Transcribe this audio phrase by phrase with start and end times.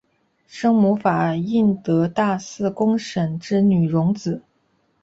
[0.47, 4.41] 生母法印德大寺公审之女荣子。